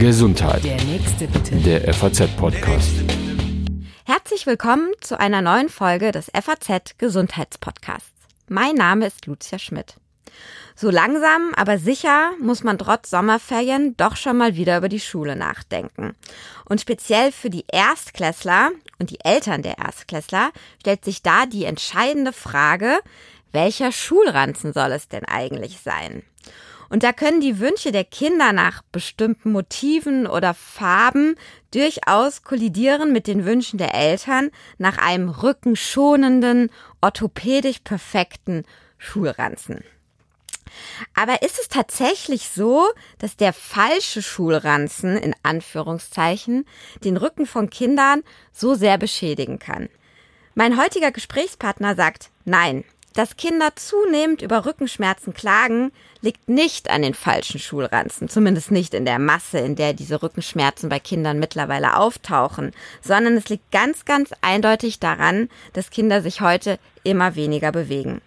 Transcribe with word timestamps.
Gesundheit. 0.00 0.64
Der 0.64 0.82
nächste 0.82 1.28
bitte. 1.28 1.54
Der 1.56 1.94
FAZ-Podcast. 1.94 2.90
Herzlich 4.04 4.44
willkommen 4.44 4.90
zu 5.00 5.20
einer 5.20 5.40
neuen 5.40 5.68
Folge 5.68 6.10
des 6.10 6.32
FAZ 6.34 6.98
Gesundheitspodcasts. 6.98 8.10
Mein 8.48 8.74
Name 8.74 9.06
ist 9.06 9.26
Lucia 9.26 9.60
Schmidt. 9.60 9.94
So 10.74 10.90
langsam, 10.90 11.54
aber 11.54 11.78
sicher 11.78 12.32
muss 12.40 12.64
man 12.64 12.76
trotz 12.76 13.08
Sommerferien 13.08 13.96
doch 13.96 14.16
schon 14.16 14.36
mal 14.36 14.56
wieder 14.56 14.78
über 14.78 14.88
die 14.88 14.98
Schule 14.98 15.36
nachdenken. 15.36 16.16
Und 16.64 16.80
speziell 16.80 17.30
für 17.30 17.48
die 17.48 17.64
Erstklässler 17.72 18.72
und 18.98 19.10
die 19.10 19.20
Eltern 19.24 19.62
der 19.62 19.78
Erstklässler 19.78 20.50
stellt 20.80 21.04
sich 21.04 21.22
da 21.22 21.46
die 21.46 21.66
entscheidende 21.66 22.32
Frage, 22.32 22.98
welcher 23.52 23.92
Schulranzen 23.92 24.72
soll 24.72 24.92
es 24.92 25.08
denn 25.08 25.24
eigentlich 25.24 25.80
sein? 25.80 26.22
Und 26.88 27.02
da 27.02 27.12
können 27.12 27.40
die 27.40 27.58
Wünsche 27.58 27.90
der 27.90 28.04
Kinder 28.04 28.52
nach 28.52 28.82
bestimmten 28.92 29.50
Motiven 29.50 30.26
oder 30.26 30.54
Farben 30.54 31.34
durchaus 31.72 32.42
kollidieren 32.42 33.12
mit 33.12 33.26
den 33.26 33.44
Wünschen 33.44 33.78
der 33.78 33.94
Eltern 33.94 34.50
nach 34.78 34.98
einem 34.98 35.28
rückenschonenden, 35.28 36.70
orthopädisch 37.00 37.80
perfekten 37.80 38.64
Schulranzen. 38.98 39.82
Aber 41.14 41.42
ist 41.42 41.58
es 41.58 41.68
tatsächlich 41.68 42.48
so, 42.48 42.86
dass 43.18 43.36
der 43.36 43.52
falsche 43.52 44.22
Schulranzen 44.22 45.16
in 45.16 45.34
Anführungszeichen 45.42 46.66
den 47.02 47.16
Rücken 47.16 47.46
von 47.46 47.70
Kindern 47.70 48.22
so 48.52 48.74
sehr 48.74 48.98
beschädigen 48.98 49.58
kann? 49.58 49.88
Mein 50.54 50.80
heutiger 50.80 51.12
Gesprächspartner 51.12 51.94
sagt 51.96 52.30
nein. 52.44 52.84
Dass 53.16 53.38
Kinder 53.38 53.74
zunehmend 53.76 54.42
über 54.42 54.66
Rückenschmerzen 54.66 55.32
klagen, 55.32 55.90
liegt 56.20 56.50
nicht 56.50 56.90
an 56.90 57.00
den 57.00 57.14
falschen 57.14 57.58
Schulranzen, 57.58 58.28
zumindest 58.28 58.70
nicht 58.70 58.92
in 58.92 59.06
der 59.06 59.18
Masse, 59.18 59.58
in 59.58 59.74
der 59.74 59.94
diese 59.94 60.22
Rückenschmerzen 60.22 60.90
bei 60.90 60.98
Kindern 60.98 61.38
mittlerweile 61.38 61.96
auftauchen, 61.96 62.72
sondern 63.00 63.38
es 63.38 63.48
liegt 63.48 63.72
ganz, 63.72 64.04
ganz 64.04 64.32
eindeutig 64.42 65.00
daran, 65.00 65.48
dass 65.72 65.88
Kinder 65.88 66.20
sich 66.20 66.42
heute 66.42 66.78
immer 67.04 67.36
weniger 67.36 67.72
bewegen. 67.72 68.20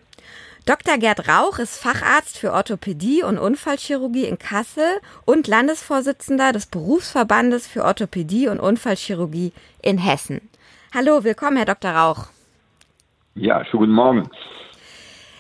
Dr. 0.66 0.98
Gerd 0.98 1.30
Rauch 1.30 1.60
ist 1.60 1.78
Facharzt 1.78 2.40
für 2.40 2.52
Orthopädie 2.52 3.22
und 3.22 3.38
Unfallchirurgie 3.38 4.26
in 4.26 4.40
Kassel 4.40 5.02
und 5.24 5.48
Landesvorsitzender 5.48 6.52
des 6.52 6.66
Berufsverbandes 6.66 7.68
für 7.68 7.86
Orthopädie 7.86 8.48
und 8.48 8.60
Unfallchirurgie 8.60 9.54
in 9.84 10.00
Hessen. 10.00 10.50
Hallo, 10.96 11.24
willkommen, 11.24 11.58
Herr 11.58 11.68
Dr. 11.68 11.92
Rauch. 11.92 12.26
Ja, 13.36 13.64
schönen 13.66 13.82
guten 13.82 13.94
Morgen. 13.94 14.30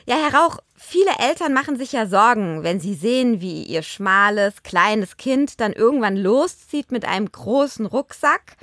Ja, 0.10 0.16
Herr 0.16 0.34
Rauch, 0.34 0.58
viele 0.76 1.12
Eltern 1.20 1.54
machen 1.54 1.78
sich 1.78 1.92
ja 1.92 2.08
Sorgen, 2.08 2.64
wenn 2.64 2.80
sie 2.80 2.96
sehen, 2.96 3.42
wie 3.42 3.62
ihr 3.62 3.84
schmales, 3.84 4.64
kleines 4.64 5.18
Kind 5.18 5.62
dann 5.62 5.72
irgendwann 5.72 6.18
loszieht 6.18 6.92
mit 6.92 7.06
einem 7.06 7.32
großen 7.32 7.86
Rucksack, 7.86 8.58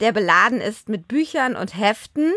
der 0.00 0.10
beladen 0.10 0.60
ist 0.60 0.88
mit 0.88 1.06
Büchern 1.06 1.54
und 1.54 1.78
Heften. 1.78 2.32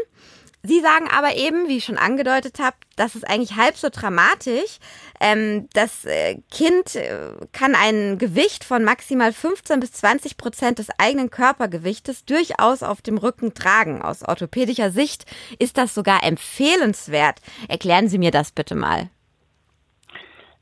Sie 0.64 0.80
sagen 0.80 1.08
aber 1.12 1.36
eben, 1.36 1.68
wie 1.68 1.78
ich 1.78 1.86
schon 1.86 1.98
angedeutet 1.98 2.60
habe, 2.60 2.76
das 2.96 3.16
ist 3.16 3.28
eigentlich 3.28 3.56
halb 3.56 3.76
so 3.76 3.90
dramatisch. 3.92 4.78
Ähm, 5.20 5.68
das 5.74 6.06
äh, 6.06 6.38
Kind 6.52 6.96
äh, 6.96 7.34
kann 7.52 7.74
ein 7.74 8.20
Gewicht 8.20 8.64
von 8.64 8.84
maximal 8.84 9.34
15 9.34 9.80
bis 9.80 9.94
20 9.94 10.38
Prozent 10.38 10.78
des 10.78 10.90
eigenen 11.00 11.32
Körpergewichtes 11.32 12.26
durchaus 12.26 12.84
auf 12.84 13.02
dem 13.02 13.18
Rücken 13.18 13.56
tragen. 13.56 14.04
Aus 14.04 14.24
orthopädischer 14.24 14.92
Sicht 14.92 15.26
ist 15.58 15.80
das 15.80 15.96
sogar 15.96 16.24
empfehlenswert. 16.24 17.40
Erklären 17.68 18.08
Sie 18.08 18.20
mir 18.20 18.32
das 18.32 18.52
bitte 18.52 18.76
mal. 18.76 19.10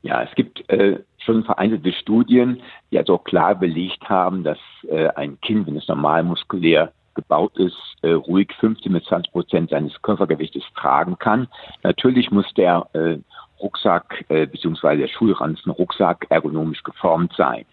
Ja, 0.02 0.22
es 0.22 0.34
gibt 0.34 0.66
äh, 0.70 1.00
schon 1.18 1.44
vereinzelte 1.44 1.92
Studien, 1.92 2.62
die 2.90 2.96
also 2.96 3.18
klar 3.18 3.54
belegt 3.54 4.08
haben, 4.08 4.44
dass 4.44 4.58
äh, 4.88 5.08
ein 5.08 5.38
Kind, 5.42 5.66
wenn 5.66 5.76
es 5.76 5.88
normal 5.88 6.22
muskulär 6.22 6.92
gebaut 7.14 7.56
ist, 7.58 7.76
äh, 8.02 8.12
ruhig 8.12 8.52
15 8.60 8.92
bis 8.92 9.04
20 9.04 9.32
Prozent 9.32 9.70
seines 9.70 10.00
Körpergewichtes 10.02 10.64
tragen 10.74 11.18
kann. 11.18 11.48
Natürlich 11.82 12.30
muss 12.30 12.46
der 12.54 12.86
äh, 12.92 13.18
Rucksack 13.60 14.24
äh, 14.28 14.46
bzw. 14.46 14.96
der 14.96 15.08
Schulranzen 15.08 15.70
Rucksack 15.70 16.26
ergonomisch 16.30 16.82
geformt 16.82 17.32
sein. 17.36 17.66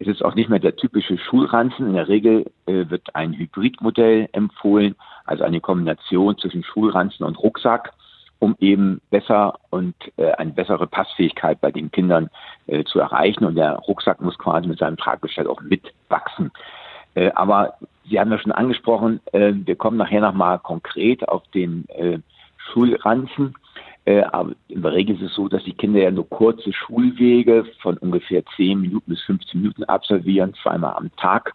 Es 0.00 0.06
ist 0.06 0.24
auch 0.24 0.34
nicht 0.34 0.48
mehr 0.48 0.60
der 0.60 0.76
typische 0.76 1.18
Schulranzen. 1.18 1.88
In 1.88 1.94
der 1.94 2.08
Regel 2.08 2.46
äh, 2.66 2.88
wird 2.88 3.14
ein 3.14 3.32
Hybridmodell 3.32 4.28
empfohlen, 4.32 4.94
also 5.24 5.42
eine 5.44 5.60
Kombination 5.60 6.38
zwischen 6.38 6.62
Schulranzen 6.62 7.24
und 7.24 7.38
Rucksack, 7.38 7.92
um 8.38 8.54
eben 8.60 9.00
besser 9.10 9.58
und 9.70 9.94
äh, 10.16 10.30
eine 10.32 10.52
bessere 10.52 10.86
Passfähigkeit 10.86 11.60
bei 11.60 11.72
den 11.72 11.90
Kindern 11.90 12.30
äh, 12.68 12.84
zu 12.84 13.00
erreichen. 13.00 13.44
Und 13.44 13.56
der 13.56 13.72
Rucksack 13.74 14.20
muss 14.20 14.38
quasi 14.38 14.68
mit 14.68 14.78
seinem 14.78 14.96
Traggestell 14.96 15.48
auch 15.48 15.60
mitwachsen. 15.62 16.52
Äh, 17.18 17.32
aber 17.34 17.74
Sie 18.08 18.18
haben 18.18 18.30
ja 18.30 18.38
schon 18.38 18.52
angesprochen, 18.52 19.20
äh, 19.32 19.52
wir 19.52 19.76
kommen 19.76 19.96
nachher 19.96 20.20
nochmal 20.20 20.60
konkret 20.60 21.28
auf 21.28 21.42
den 21.48 21.86
äh, 21.88 22.18
Schulranzen. 22.56 23.54
Äh, 24.04 24.22
aber 24.22 24.52
in 24.68 24.82
der 24.82 24.92
Regel 24.92 25.16
ist 25.16 25.22
es 25.22 25.34
so, 25.34 25.48
dass 25.48 25.64
die 25.64 25.74
Kinder 25.74 26.00
ja 26.00 26.10
nur 26.10 26.28
kurze 26.28 26.72
Schulwege 26.72 27.66
von 27.82 27.98
ungefähr 27.98 28.44
10 28.56 28.80
Minuten 28.80 29.10
bis 29.10 29.20
15 29.22 29.60
Minuten 29.60 29.84
absolvieren, 29.84 30.54
zweimal 30.62 30.94
am 30.94 31.10
Tag, 31.16 31.54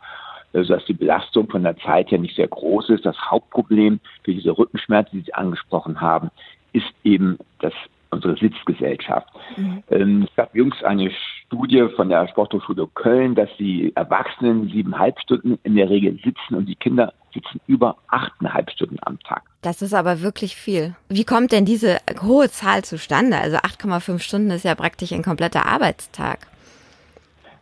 äh, 0.51 0.63
sodass 0.63 0.85
die 0.85 0.93
Belastung 0.93 1.49
von 1.49 1.63
der 1.63 1.77
Zeit 1.77 2.11
her 2.11 2.19
nicht 2.19 2.35
sehr 2.35 2.49
groß 2.49 2.89
ist. 2.89 3.05
Das 3.05 3.17
Hauptproblem 3.31 4.01
für 4.23 4.33
diese 4.33 4.57
Rückenschmerzen, 4.57 5.19
die 5.19 5.25
Sie 5.25 5.33
angesprochen 5.33 6.01
haben, 6.01 6.29
ist 6.73 6.93
eben 7.05 7.37
das 7.59 7.73
unsere 8.13 8.35
Sitzgesellschaft. 8.37 9.27
Mhm. 9.57 9.83
Ähm, 9.89 10.27
es 10.29 10.35
gab 10.35 10.55
jüngst 10.55 10.83
eine 10.83 11.11
Studie 11.45 11.87
von 11.95 12.09
der 12.09 12.27
Sporthochschule 12.29 12.87
Köln, 12.93 13.35
dass 13.35 13.49
die 13.57 13.95
Erwachsenen 13.95 14.69
siebeneinhalb 14.69 15.19
Stunden 15.19 15.59
in 15.63 15.75
der 15.75 15.89
Regel 15.89 16.17
sitzen 16.23 16.55
und 16.55 16.67
die 16.67 16.75
Kinder 16.75 17.13
sitzen 17.33 17.59
über 17.67 17.97
achteinhalb 18.07 18.71
Stunden 18.71 18.97
am 19.01 19.19
Tag. 19.19 19.43
Das 19.61 19.81
ist 19.81 19.93
aber 19.93 20.21
wirklich 20.21 20.55
viel. 20.55 20.95
Wie 21.09 21.25
kommt 21.25 21.51
denn 21.51 21.65
diese 21.65 21.97
hohe 22.21 22.49
Zahl 22.49 22.83
zustande? 22.83 23.37
Also 23.37 23.57
8,5 23.57 24.19
Stunden 24.19 24.51
ist 24.51 24.65
ja 24.65 24.75
praktisch 24.75 25.11
ein 25.11 25.23
kompletter 25.23 25.65
Arbeitstag. 25.65 26.47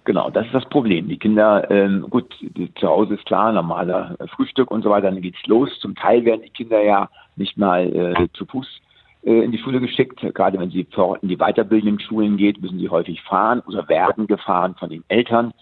Genau, 0.03 0.31
das 0.31 0.47
ist 0.47 0.55
das 0.55 0.67
Problem. 0.69 1.07
Die 1.07 1.17
Kinder, 1.17 1.69
ähm, 1.69 2.07
gut, 2.09 2.33
zu 2.79 2.87
Hause 2.87 3.13
ist 3.13 3.25
klar, 3.25 3.51
normaler 3.51 4.15
Frühstück 4.35 4.71
und 4.71 4.83
so 4.83 4.89
weiter, 4.89 5.11
dann 5.11 5.21
geht's 5.21 5.45
los. 5.45 5.69
Zum 5.79 5.95
Teil 5.95 6.25
werden 6.25 6.41
die 6.43 6.49
Kinder 6.49 6.81
ja 6.81 7.09
nicht 7.35 7.55
mal 7.55 7.85
äh, 7.95 8.27
zu 8.33 8.45
Fuß 8.45 8.67
in 9.23 9.51
die 9.51 9.59
Schule 9.59 9.79
geschickt. 9.79 10.21
Gerade 10.33 10.59
wenn 10.59 10.71
sie 10.71 10.87
in 11.21 11.27
die 11.29 11.37
weiterbildenden 11.37 11.99
Schulen 11.99 12.37
geht, 12.37 12.61
müssen 12.61 12.79
sie 12.79 12.89
häufig 12.89 13.21
fahren 13.21 13.61
oder 13.67 13.87
werden 13.87 14.27
gefahren 14.27 14.75
von 14.79 14.89
den 14.89 15.03
Eltern. 15.09 15.53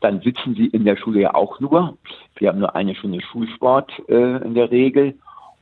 Dann 0.00 0.20
sitzen 0.20 0.54
sie 0.54 0.66
in 0.66 0.84
der 0.84 0.96
Schule 0.96 1.20
ja 1.20 1.34
auch 1.34 1.60
nur. 1.60 1.96
Wir 2.36 2.48
haben 2.48 2.58
nur 2.58 2.74
eine 2.74 2.94
Stunde 2.94 3.20
Schulsport 3.20 3.92
äh, 4.08 4.44
in 4.44 4.54
der 4.54 4.70
Regel. 4.70 5.14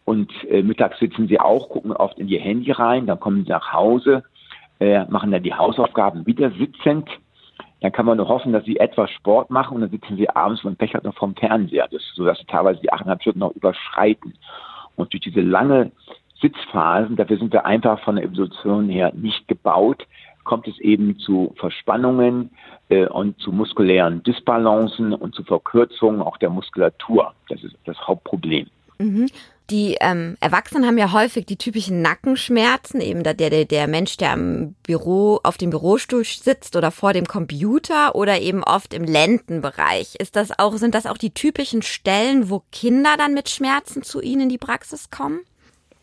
Und 0.04 0.32
äh, 0.50 0.62
mittags 0.62 0.98
sitzen 0.98 1.28
sie 1.28 1.38
auch, 1.38 1.68
gucken 1.68 1.92
oft 1.92 2.18
in 2.18 2.28
ihr 2.28 2.40
Handy 2.40 2.72
rein, 2.72 3.06
dann 3.06 3.20
kommen 3.20 3.44
sie 3.44 3.50
nach 3.50 3.72
Hause, 3.72 4.24
äh, 4.80 5.04
machen 5.04 5.30
dann 5.30 5.42
die 5.42 5.54
Hausaufgaben 5.54 6.26
wieder 6.26 6.50
sitzend. 6.50 7.08
Dann 7.80 7.92
kann 7.92 8.06
man 8.06 8.16
nur 8.16 8.28
hoffen, 8.28 8.52
dass 8.52 8.64
sie 8.64 8.78
etwas 8.78 9.10
Sport 9.10 9.50
machen 9.50 9.74
und 9.74 9.80
dann 9.82 9.90
sitzen 9.90 10.16
sie 10.16 10.28
abends 10.28 10.62
dem 10.62 10.76
Pech 10.76 10.94
noch 11.02 11.14
vom 11.14 11.34
Fernseher, 11.34 11.88
das, 11.90 12.02
sodass 12.14 12.38
sie 12.38 12.46
teilweise 12.46 12.80
die 12.80 12.92
achteinhalb 12.92 13.20
Stunden 13.22 13.40
noch 13.40 13.54
überschreiten. 13.54 14.34
Und 14.96 15.12
durch 15.12 15.22
diese 15.22 15.40
lange 15.40 15.90
Sitzphasen, 16.42 17.16
dafür 17.16 17.38
sind 17.38 17.52
wir 17.52 17.64
einfach 17.64 18.00
von 18.00 18.16
der 18.16 18.24
Evolution 18.24 18.88
her 18.88 19.12
nicht 19.14 19.48
gebaut, 19.48 20.06
kommt 20.44 20.66
es 20.68 20.78
eben 20.80 21.18
zu 21.18 21.54
Verspannungen 21.56 22.50
äh, 22.88 23.06
und 23.06 23.38
zu 23.38 23.52
muskulären 23.52 24.22
Dysbalancen 24.24 25.14
und 25.14 25.34
zu 25.34 25.44
Verkürzungen 25.44 26.20
auch 26.20 26.36
der 26.36 26.50
Muskulatur. 26.50 27.32
Das 27.48 27.62
ist 27.62 27.76
das 27.84 27.96
Hauptproblem. 28.06 28.66
Mhm. 28.98 29.28
Die 29.70 29.96
ähm, 30.00 30.36
Erwachsenen 30.40 30.86
haben 30.86 30.98
ja 30.98 31.12
häufig 31.12 31.46
die 31.46 31.56
typischen 31.56 32.02
Nackenschmerzen, 32.02 33.00
eben 33.00 33.22
der, 33.22 33.32
der, 33.32 33.64
der 33.64 33.88
Mensch, 33.88 34.18
der 34.18 34.32
am 34.32 34.74
Büro, 34.82 35.40
auf 35.44 35.56
dem 35.56 35.70
Bürostuhl 35.70 36.24
sitzt 36.24 36.76
oder 36.76 36.90
vor 36.90 37.14
dem 37.14 37.26
Computer 37.26 38.14
oder 38.14 38.40
eben 38.40 38.62
oft 38.64 38.92
im 38.92 39.04
Lendenbereich. 39.04 40.16
Ist 40.18 40.36
das 40.36 40.58
auch, 40.58 40.76
sind 40.76 40.94
das 40.94 41.06
auch 41.06 41.16
die 41.16 41.32
typischen 41.32 41.80
Stellen, 41.80 42.50
wo 42.50 42.62
Kinder 42.70 43.14
dann 43.16 43.32
mit 43.32 43.48
Schmerzen 43.48 44.02
zu 44.02 44.20
Ihnen 44.20 44.42
in 44.42 44.48
die 44.50 44.58
Praxis 44.58 45.10
kommen? 45.10 45.40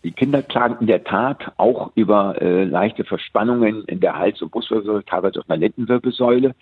Die 0.04 0.12
Kinder 0.12 0.42
klagen 0.42 0.78
in 0.80 0.88
der 0.88 1.04
Tat 1.04 1.52
auch 1.58 1.92
über 1.96 2.42
äh, 2.42 2.64
leichte 2.64 3.04
Verspannungen 3.04 3.84
in 3.86 4.00
der 4.00 4.18
Hals- 4.18 4.42
und 4.42 4.52
Brustwirbelsäule, 4.52 5.04
teilweise 5.04 5.40
auch 5.40 5.44
in 5.44 5.50
der 5.50 5.58
Lendenwirbelsäule. 5.58 6.56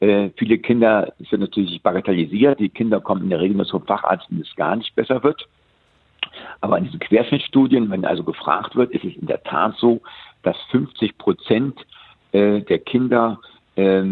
Äh, 0.00 0.30
viele 0.36 0.58
Kinder 0.58 1.12
sind 1.18 1.40
natürlich 1.40 1.82
bagatellisiert. 1.82 2.60
Die 2.60 2.70
Kinder 2.70 3.00
kommen 3.00 3.24
in 3.24 3.30
der 3.30 3.40
Regel 3.40 3.56
nur 3.56 3.66
zum 3.66 3.84
Facharzt, 3.84 4.26
wenn 4.30 4.40
es 4.40 4.56
gar 4.56 4.76
nicht 4.76 4.94
besser 4.94 5.22
wird. 5.22 5.46
Aber 6.60 6.78
in 6.78 6.84
diesen 6.84 7.00
Querschnittstudien, 7.00 7.90
wenn 7.90 8.04
also 8.04 8.24
gefragt 8.24 8.74
wird, 8.74 8.92
ist 8.92 9.04
es 9.04 9.16
in 9.16 9.26
der 9.26 9.42
Tat 9.42 9.74
so, 9.78 10.00
dass 10.42 10.56
50 10.70 11.18
Prozent 11.18 11.84
äh, 12.32 12.60
der 12.62 12.78
Kinder 12.78 13.38
äh, 13.76 14.02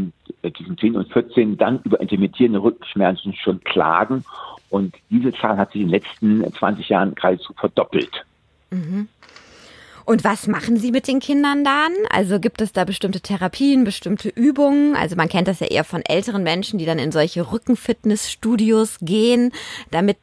zwischen 0.54 0.76
10 0.78 0.96
und 0.96 1.12
14 1.12 1.56
dann 1.56 1.80
über 1.84 2.00
intermittierende 2.00 2.62
Rückenschmerzen 2.62 3.32
schon 3.34 3.60
klagen. 3.64 4.24
Und 4.68 4.94
diese 5.08 5.32
Zahl 5.32 5.56
hat 5.56 5.72
sich 5.72 5.80
in 5.82 5.88
den 5.88 5.94
letzten 5.94 6.52
20 6.52 6.88
Jahren 6.88 7.14
geradezu 7.14 7.52
verdoppelt. 7.54 8.24
Mhm. 8.70 9.08
Und 10.04 10.22
was 10.22 10.46
machen 10.46 10.76
Sie 10.76 10.92
mit 10.92 11.08
den 11.08 11.18
Kindern 11.18 11.64
dann? 11.64 11.92
Also 12.10 12.38
gibt 12.38 12.60
es 12.60 12.72
da 12.72 12.84
bestimmte 12.84 13.20
Therapien, 13.20 13.82
bestimmte 13.82 14.28
Übungen? 14.28 14.94
Also 14.94 15.16
man 15.16 15.28
kennt 15.28 15.48
das 15.48 15.58
ja 15.58 15.66
eher 15.66 15.82
von 15.82 16.02
älteren 16.02 16.44
Menschen, 16.44 16.78
die 16.78 16.86
dann 16.86 17.00
in 17.00 17.10
solche 17.10 17.50
Rückenfitnessstudios 17.50 18.98
gehen, 19.00 19.50
damit 19.90 20.16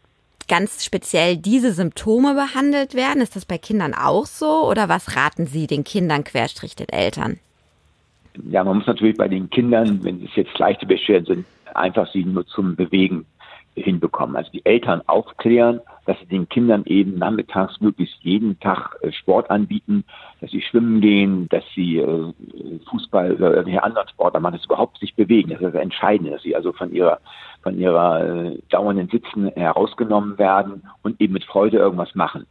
ganz 0.47 0.85
speziell 0.85 1.35
diese 1.35 1.73
Symptome 1.73 2.33
behandelt 2.33 2.93
werden. 2.93 3.21
Ist 3.21 3.35
das 3.35 3.45
bei 3.45 3.57
Kindern 3.57 3.93
auch 3.93 4.25
so 4.25 4.69
oder 4.69 4.87
was 4.87 5.17
raten 5.17 5.47
Sie 5.47 5.67
den 5.67 5.83
Kindern 5.83 6.23
querstrich 6.23 6.77
den 6.77 6.89
Eltern? 6.89 7.39
Ja, 8.49 8.63
man 8.63 8.77
muss 8.77 8.87
natürlich 8.87 9.17
bei 9.17 9.27
den 9.27 9.49
Kindern, 9.49 10.01
wenn 10.03 10.23
es 10.23 10.35
jetzt 10.35 10.57
leichte 10.57 10.85
Beschwerden 10.85 11.25
sind, 11.25 11.45
einfach 11.75 12.11
sie 12.11 12.23
nur 12.23 12.47
zum 12.47 12.75
Bewegen 12.75 13.25
hinbekommen. 13.75 14.35
Also 14.35 14.51
die 14.51 14.65
Eltern 14.65 15.01
aufklären, 15.07 15.81
dass 16.05 16.19
sie 16.19 16.25
den 16.25 16.49
Kindern 16.49 16.83
eben 16.85 17.17
nachmittags 17.17 17.79
möglichst 17.79 18.17
jeden 18.21 18.59
Tag 18.59 18.97
äh, 19.01 19.11
Sport 19.11 19.49
anbieten, 19.49 20.03
dass 20.41 20.51
sie 20.51 20.61
schwimmen 20.61 21.01
gehen, 21.01 21.47
dass 21.49 21.63
sie 21.75 21.97
äh, 21.97 22.33
Fußball 22.89 23.33
oder 23.33 23.51
irgendwelche 23.51 23.83
anderen 23.83 24.07
Sportler 24.09 24.39
machen, 24.39 24.53
dass 24.53 24.61
sie 24.61 24.67
überhaupt 24.67 24.97
sich 24.99 25.15
bewegen. 25.15 25.49
Das 25.49 25.61
ist 25.61 25.73
das 25.73 25.81
Entscheidende, 25.81 26.31
dass 26.31 26.43
sie 26.43 26.55
also 26.55 26.73
von 26.73 26.91
ihrer 26.93 27.19
von 27.61 27.79
ihrer 27.79 28.23
äh, 28.23 28.59
dauernden 28.69 29.07
Sitzen 29.07 29.47
herausgenommen 29.55 30.37
werden 30.37 30.83
und 31.01 31.19
eben 31.21 31.33
mit 31.33 31.45
Freude 31.45 31.77
irgendwas 31.77 32.13
machen. 32.13 32.45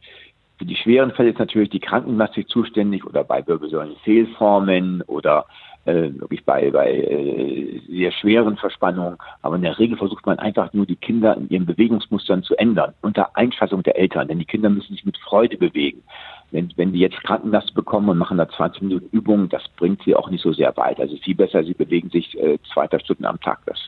Für 0.57 0.65
die 0.65 0.75
schweren 0.75 1.11
Fälle 1.11 1.29
ist 1.29 1.39
natürlich 1.39 1.69
die 1.69 1.79
Krankenplastik 1.79 2.47
zuständig 2.49 3.05
oder 3.05 3.23
bei 3.23 3.45
Wirbelsäulenfehlformen 3.45 5.01
oder 5.03 5.45
äh, 5.85 6.13
wirklich 6.13 6.45
bei, 6.45 6.71
bei 6.71 6.91
äh, 6.91 7.81
sehr 7.89 8.11
schweren 8.11 8.57
Verspannungen. 8.57 9.17
Aber 9.41 9.55
in 9.55 9.61
der 9.61 9.77
Regel 9.79 9.97
versucht 9.97 10.25
man 10.25 10.39
einfach 10.39 10.71
nur 10.73 10.85
die 10.85 10.95
Kinder 10.95 11.35
in 11.35 11.49
ihren 11.49 11.65
Bewegungsmustern 11.65 12.43
zu 12.43 12.55
ändern, 12.55 12.93
unter 13.01 13.35
Einschätzung 13.35 13.83
der 13.83 13.97
Eltern. 13.97 14.27
Denn 14.27 14.39
die 14.39 14.45
Kinder 14.45 14.69
müssen 14.69 14.93
sich 14.93 15.05
mit 15.05 15.17
Freude 15.17 15.57
bewegen. 15.57 16.03
Wenn, 16.51 16.71
wenn 16.75 16.93
die 16.93 16.99
jetzt 16.99 17.21
Krankenlast 17.23 17.73
bekommen 17.73 18.09
und 18.09 18.17
machen 18.17 18.37
da 18.37 18.47
20 18.47 18.83
Minuten 18.83 19.09
Übungen, 19.11 19.49
das 19.49 19.63
bringt 19.75 20.03
sie 20.03 20.15
auch 20.15 20.29
nicht 20.29 20.43
so 20.43 20.53
sehr 20.53 20.75
weit. 20.77 20.99
Also 20.99 21.17
viel 21.17 21.35
besser, 21.35 21.63
sie 21.63 21.73
bewegen 21.73 22.09
sich 22.09 22.37
äh, 22.39 22.59
zwei, 22.71 22.87
drei 22.87 22.99
Stunden 22.99 23.25
am 23.25 23.39
Tag. 23.41 23.59
Das 23.65 23.79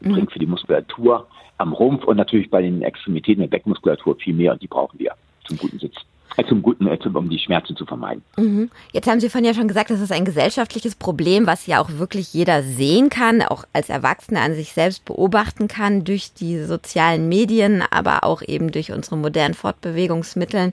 mhm. 0.00 0.12
bringt 0.12 0.32
für 0.32 0.38
die 0.38 0.46
Muskulatur 0.46 1.26
am 1.56 1.72
Rumpf 1.72 2.04
und 2.04 2.16
natürlich 2.16 2.50
bei 2.50 2.62
den 2.62 2.82
Extremitäten 2.82 3.40
der 3.40 3.48
Beckmuskulatur 3.48 4.16
viel 4.16 4.34
mehr 4.34 4.52
und 4.52 4.62
die 4.62 4.68
brauchen 4.68 4.98
wir 4.98 5.12
zum 5.44 5.56
guten 5.58 5.78
Sitzen 5.78 6.02
zum 6.48 6.62
Guten, 6.62 6.88
um 7.14 7.28
die 7.28 7.38
Schmerzen 7.38 7.76
zu 7.76 7.86
vermeiden. 7.86 8.22
Mhm. 8.36 8.70
Jetzt 8.92 9.08
haben 9.08 9.20
Sie 9.20 9.28
vorhin 9.28 9.46
ja 9.46 9.54
schon 9.54 9.68
gesagt, 9.68 9.90
das 9.90 10.00
ist 10.00 10.12
ein 10.12 10.24
gesellschaftliches 10.24 10.94
Problem, 10.94 11.46
was 11.46 11.66
ja 11.66 11.80
auch 11.80 11.90
wirklich 11.98 12.32
jeder 12.32 12.62
sehen 12.62 13.10
kann, 13.10 13.42
auch 13.42 13.64
als 13.72 13.88
Erwachsener 13.88 14.40
an 14.40 14.54
sich 14.54 14.72
selbst 14.72 15.04
beobachten 15.04 15.68
kann 15.68 16.04
durch 16.04 16.32
die 16.32 16.62
sozialen 16.62 17.28
Medien, 17.28 17.82
aber 17.90 18.24
auch 18.24 18.42
eben 18.42 18.72
durch 18.72 18.92
unsere 18.92 19.16
modernen 19.16 19.54
Fortbewegungsmittel 19.54 20.72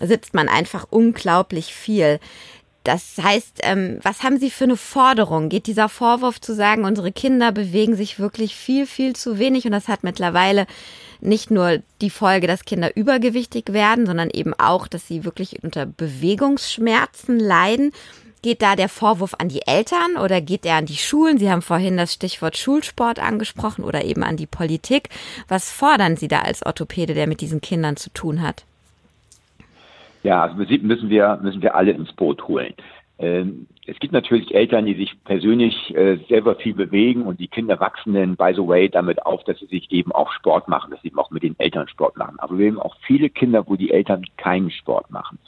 sitzt 0.00 0.34
man 0.34 0.48
einfach 0.48 0.86
unglaublich 0.90 1.74
viel. 1.74 2.18
Das 2.84 3.16
heißt, 3.22 3.60
ähm, 3.62 3.98
was 4.02 4.22
haben 4.22 4.38
Sie 4.38 4.50
für 4.50 4.64
eine 4.64 4.76
Forderung? 4.76 5.48
Geht 5.48 5.66
dieser 5.66 5.88
Vorwurf 5.88 6.40
zu 6.40 6.54
sagen, 6.54 6.84
unsere 6.84 7.12
Kinder 7.12 7.52
bewegen 7.52 7.94
sich 7.94 8.18
wirklich 8.18 8.56
viel, 8.56 8.86
viel 8.86 9.14
zu 9.14 9.38
wenig 9.38 9.66
und 9.66 9.72
das 9.72 9.88
hat 9.88 10.02
mittlerweile 10.02 10.66
nicht 11.20 11.50
nur 11.52 11.80
die 12.00 12.10
Folge, 12.10 12.48
dass 12.48 12.64
Kinder 12.64 12.96
übergewichtig 12.96 13.72
werden, 13.72 14.06
sondern 14.06 14.30
eben 14.30 14.54
auch, 14.54 14.88
dass 14.88 15.06
sie 15.06 15.24
wirklich 15.24 15.62
unter 15.62 15.86
Bewegungsschmerzen 15.86 17.38
leiden. 17.38 17.92
Geht 18.42 18.60
da 18.60 18.74
der 18.74 18.88
Vorwurf 18.88 19.34
an 19.38 19.48
die 19.48 19.64
Eltern 19.68 20.16
oder 20.16 20.40
geht 20.40 20.66
er 20.66 20.74
an 20.74 20.86
die 20.86 20.96
Schulen? 20.96 21.38
Sie 21.38 21.48
haben 21.48 21.62
vorhin 21.62 21.96
das 21.96 22.14
Stichwort 22.14 22.56
Schulsport 22.56 23.20
angesprochen 23.20 23.84
oder 23.84 24.04
eben 24.04 24.24
an 24.24 24.36
die 24.36 24.48
Politik. 24.48 25.10
Was 25.46 25.70
fordern 25.70 26.16
Sie 26.16 26.26
da 26.26 26.40
als 26.40 26.66
Orthopäde, 26.66 27.14
der 27.14 27.28
mit 27.28 27.40
diesen 27.40 27.60
Kindern 27.60 27.96
zu 27.96 28.10
tun 28.10 28.42
hat? 28.42 28.64
Ja, 30.22 30.42
also 30.42 30.56
müssen 30.56 31.10
wir, 31.10 31.38
müssen 31.42 31.62
wir 31.62 31.74
alle 31.74 31.92
ins 31.92 32.12
Boot 32.12 32.46
holen. 32.46 32.74
Ähm, 33.18 33.66
es 33.86 33.98
gibt 33.98 34.12
natürlich 34.12 34.54
Eltern, 34.54 34.86
die 34.86 34.94
sich 34.94 35.12
persönlich 35.24 35.94
äh, 35.94 36.18
selber 36.28 36.54
viel 36.56 36.74
bewegen 36.74 37.22
und 37.22 37.40
die 37.40 37.48
Kinder 37.48 37.78
wachsen 37.80 38.14
dann, 38.14 38.36
by 38.36 38.52
the 38.54 38.66
way, 38.66 38.88
damit 38.88 39.24
auf, 39.26 39.42
dass 39.44 39.58
sie 39.58 39.66
sich 39.66 39.90
eben 39.90 40.12
auch 40.12 40.32
Sport 40.32 40.68
machen, 40.68 40.90
dass 40.90 41.02
sie 41.02 41.08
eben 41.08 41.18
auch 41.18 41.30
mit 41.30 41.42
den 41.42 41.58
Eltern 41.58 41.88
Sport 41.88 42.16
machen. 42.16 42.38
Aber 42.38 42.58
wir 42.58 42.68
haben 42.68 42.80
auch 42.80 42.96
viele 43.02 43.28
Kinder, 43.28 43.64
wo 43.66 43.76
die 43.76 43.90
Eltern 43.90 44.24
keinen 44.36 44.70
Sport 44.70 45.10
machen. 45.10 45.38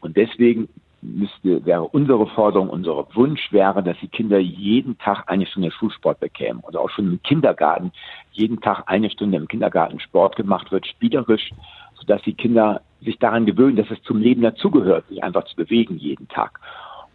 Und 0.00 0.16
deswegen 0.16 0.68
müsste, 1.02 1.64
wäre 1.64 1.84
unsere 1.84 2.26
Forderung, 2.26 2.70
unser 2.70 3.06
Wunsch 3.14 3.52
wäre, 3.52 3.82
dass 3.82 3.98
die 4.00 4.08
Kinder 4.08 4.38
jeden 4.38 4.98
Tag 4.98 5.24
eine 5.26 5.46
Stunde 5.46 5.70
Schulsport 5.70 6.20
bekämen 6.20 6.60
oder 6.60 6.80
auch 6.80 6.90
schon 6.90 7.12
im 7.12 7.22
Kindergarten 7.22 7.92
jeden 8.32 8.60
Tag 8.60 8.84
eine 8.86 9.10
Stunde 9.10 9.36
im 9.36 9.48
Kindergarten 9.48 10.00
Sport 10.00 10.36
gemacht 10.36 10.72
wird, 10.72 10.86
spielerisch, 10.86 11.50
sodass 11.94 12.22
die 12.22 12.34
Kinder 12.34 12.80
sich 13.02 13.18
daran 13.18 13.46
gewöhnen, 13.46 13.76
dass 13.76 13.90
es 13.90 14.02
zum 14.02 14.20
Leben 14.20 14.42
dazugehört, 14.42 15.06
sich 15.08 15.22
einfach 15.22 15.44
zu 15.44 15.56
bewegen 15.56 15.98
jeden 15.98 16.28
Tag. 16.28 16.60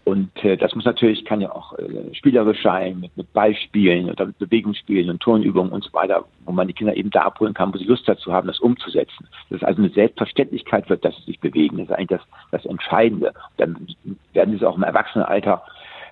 Und 0.04 0.32
äh, 0.44 0.58
das 0.58 0.74
muss 0.74 0.86
natürlich, 0.86 1.26
kann 1.26 1.42
ja 1.42 1.52
auch 1.52 1.78
äh, 1.78 2.14
spielerisch 2.14 2.64
sein, 2.64 3.00
mit, 3.00 3.16
mit 3.16 3.32
Ballspielen 3.34 4.10
oder 4.10 4.26
mit 4.26 4.40
Bewegungsspielen 4.40 5.12
und 5.12 5.20
Turnübungen 5.20 5.72
und 5.72 5.84
so 5.84 5.94
weiter, 5.94 6.26
wo 6.46 6.52
man 6.52 6.68
die 6.68 6.74
Kinder 6.74 6.98
eben 6.98 7.12
da 7.12 7.22
abholen 7.22 7.54
kann, 7.54 7.72
wo 7.72 7.78
sie 7.78 7.86
Lust 7.86 8.10
dazu 8.10 8.34
haben, 8.34 8.48
das 8.48 8.60
umzusetzen. 8.60 9.28
Das 9.50 9.62
ist 9.62 9.64
also 9.64 9.82
eine 9.82 9.92
Selbstverständlichkeit 9.92 10.90
wird, 10.90 11.06
dass 11.06 11.16
sie 11.18 11.26
sich 11.26 11.40
bewegen. 11.40 11.78
Das 11.78 11.90
ist 11.90 11.94
eigentlich 11.94 12.20
das, 12.20 12.22
das 12.50 12.66
Entscheidende. 12.66 13.32
Dann 13.58 13.88
werden 14.34 14.52
sie 14.52 14.58
es 14.58 14.64
auch 14.64 14.76
im 14.76 14.84
Erwachsenenalter 14.84 15.64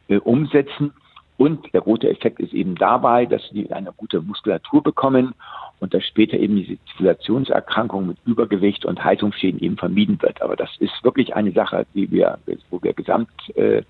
äh, 0.08 0.18
umsetzen. 0.18 0.94
Und 1.38 1.74
der 1.74 1.82
rote 1.82 2.10
Effekt 2.10 2.40
ist 2.40 2.54
eben 2.54 2.76
dabei, 2.76 3.26
dass 3.26 3.42
sie 3.50 3.72
eine 3.72 3.92
gute 3.94 4.22
Muskulatur 4.22 4.84
bekommen 4.84 5.34
und 5.80 5.94
dass 5.94 6.04
später 6.04 6.38
eben 6.38 6.56
diese 6.56 6.78
Zivilisationserkrankung 6.92 8.08
mit 8.08 8.18
Übergewicht 8.26 8.86
und 8.86 9.04
Haltungsschäden 9.04 9.60
eben 9.62 9.78
vermieden 9.78 10.22
wird. 10.22 10.42
Aber 10.42 10.56
das 10.56 10.70
ist 10.80 11.04
wirklich 11.04 11.36
eine 11.36 11.52
Sache, 11.52 11.86
die 11.94 12.12
wir, 12.12 12.38
wo 12.70 12.82
wir 12.82 12.94
gesamt 12.94 13.30
äh, 13.56 13.84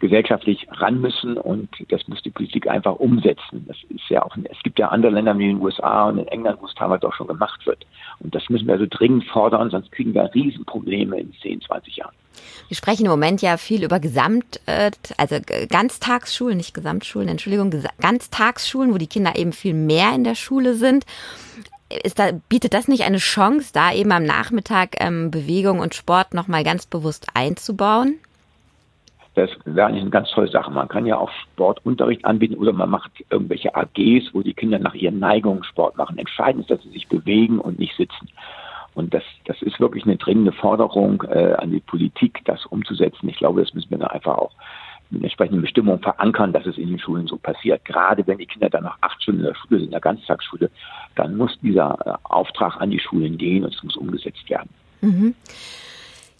gesellschaftlich 0.00 0.66
ran 0.70 1.00
müssen 1.00 1.38
und 1.38 1.68
das 1.88 2.06
muss 2.08 2.20
die 2.22 2.30
Politik 2.30 2.68
einfach 2.68 2.96
umsetzen. 2.96 3.64
Das 3.66 3.76
ist 3.88 4.08
ja 4.10 4.22
auch, 4.22 4.36
es 4.36 4.62
gibt 4.62 4.78
ja 4.78 4.88
andere 4.88 5.12
Länder 5.12 5.38
wie 5.38 5.48
in 5.48 5.56
den 5.56 5.64
USA 5.64 6.08
und 6.08 6.18
in 6.18 6.28
England, 6.28 6.60
wo 6.60 6.66
es 6.66 6.74
teilweise 6.74 7.06
auch 7.08 7.14
schon 7.14 7.26
gemacht 7.26 7.64
wird. 7.66 7.86
Und 8.20 8.34
das 8.34 8.48
müssen 8.50 8.66
wir 8.66 8.74
also 8.74 8.86
dringend 8.88 9.24
fordern, 9.24 9.70
sonst 9.70 9.90
kriegen 9.92 10.12
wir 10.14 10.30
Riesenprobleme 10.34 11.18
in 11.18 11.32
10, 11.40 11.62
20 11.62 11.96
Jahren. 11.96 12.13
Wir 12.68 12.76
sprechen 12.76 13.04
im 13.04 13.10
Moment 13.10 13.42
ja 13.42 13.56
viel 13.56 13.84
über 13.84 14.00
Gesamt, 14.00 14.60
äh, 14.66 14.90
also 15.16 15.36
Ganztagsschulen, 15.68 16.56
nicht 16.56 16.74
Gesamtschulen, 16.74 17.28
Entschuldigung, 17.28 17.70
Ganztagsschulen, 18.00 18.92
wo 18.92 18.98
die 18.98 19.06
Kinder 19.06 19.36
eben 19.36 19.52
viel 19.52 19.74
mehr 19.74 20.14
in 20.14 20.24
der 20.24 20.34
Schule 20.34 20.74
sind. 20.74 21.04
Ist 22.02 22.18
da, 22.18 22.30
bietet 22.48 22.74
das 22.74 22.88
nicht 22.88 23.04
eine 23.04 23.18
Chance, 23.18 23.70
da 23.72 23.92
eben 23.92 24.10
am 24.12 24.24
Nachmittag 24.24 24.96
ähm, 24.98 25.30
Bewegung 25.30 25.80
und 25.80 25.94
Sport 25.94 26.34
nochmal 26.34 26.64
ganz 26.64 26.86
bewusst 26.86 27.26
einzubauen? 27.34 28.18
Das 29.34 29.50
wäre 29.64 29.88
eigentlich 29.88 30.02
eine 30.02 30.10
ganz 30.10 30.30
tolle 30.30 30.48
Sache. 30.48 30.70
Man 30.70 30.88
kann 30.88 31.06
ja 31.06 31.18
auch 31.18 31.30
Sportunterricht 31.30 32.24
anbieten 32.24 32.54
oder 32.54 32.72
man 32.72 32.88
macht 32.88 33.10
irgendwelche 33.30 33.74
AGs, 33.74 34.32
wo 34.32 34.42
die 34.42 34.54
Kinder 34.54 34.78
nach 34.78 34.94
ihren 34.94 35.18
Neigungen 35.18 35.64
Sport 35.64 35.96
machen. 35.96 36.18
Entscheidend 36.18 36.62
ist, 36.62 36.70
dass 36.70 36.82
sie 36.82 36.90
sich 36.90 37.08
bewegen 37.08 37.58
und 37.58 37.78
nicht 37.78 37.96
sitzen. 37.96 38.28
Und 38.94 39.12
das, 39.12 39.22
das 39.44 39.60
ist 39.62 39.80
wirklich 39.80 40.04
eine 40.04 40.16
dringende 40.16 40.52
Forderung 40.52 41.22
äh, 41.28 41.54
an 41.54 41.70
die 41.70 41.80
Politik, 41.80 42.40
das 42.44 42.64
umzusetzen. 42.66 43.28
Ich 43.28 43.38
glaube, 43.38 43.60
das 43.62 43.74
müssen 43.74 43.90
wir 43.90 43.98
dann 43.98 44.08
einfach 44.08 44.36
auch 44.36 44.52
mit 45.10 45.22
entsprechenden 45.22 45.62
Bestimmungen 45.62 46.00
verankern, 46.00 46.52
dass 46.52 46.66
es 46.66 46.78
in 46.78 46.88
den 46.88 46.98
Schulen 46.98 47.26
so 47.26 47.36
passiert. 47.36 47.84
Gerade 47.84 48.26
wenn 48.26 48.38
die 48.38 48.46
Kinder 48.46 48.70
dann 48.70 48.84
noch 48.84 48.96
acht 49.00 49.22
Stunden 49.22 49.40
in 49.40 49.46
der 49.46 49.54
Schule 49.54 49.78
sind, 49.78 49.86
in 49.86 49.90
der 49.90 50.00
Ganztagsschule, 50.00 50.70
dann 51.16 51.36
muss 51.36 51.58
dieser 51.60 51.98
äh, 52.06 52.14
Auftrag 52.24 52.80
an 52.80 52.90
die 52.90 53.00
Schulen 53.00 53.36
gehen 53.38 53.64
und 53.64 53.74
es 53.74 53.82
muss 53.82 53.96
umgesetzt 53.96 54.48
werden. 54.48 54.70
Mhm. 55.00 55.34